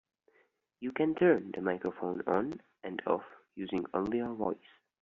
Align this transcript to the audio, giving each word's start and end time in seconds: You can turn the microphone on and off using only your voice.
You 0.79 0.93
can 0.93 1.13
turn 1.13 1.51
the 1.53 1.61
microphone 1.61 2.23
on 2.25 2.59
and 2.83 2.99
off 3.05 3.21
using 3.53 3.85
only 3.93 4.17
your 4.17 4.33
voice. 4.33 4.57